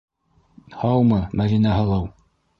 Һаумы, 0.83 1.21
Мәҙинә 1.43 1.77
һылыу? 1.77 2.11